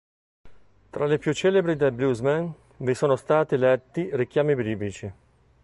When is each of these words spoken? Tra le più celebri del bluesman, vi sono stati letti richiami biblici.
Tra 0.89 1.05
le 1.05 1.19
più 1.19 1.31
celebri 1.31 1.75
del 1.75 1.91
bluesman, 1.91 2.51
vi 2.77 2.95
sono 2.95 3.15
stati 3.15 3.55
letti 3.55 4.09
richiami 4.13 4.55
biblici. 4.55 5.13